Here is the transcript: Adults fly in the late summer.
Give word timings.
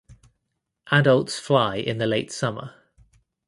Adults 0.89 1.37
fly 1.37 1.75
in 1.75 1.99
the 1.99 2.07
late 2.07 2.31
summer. 2.31 2.73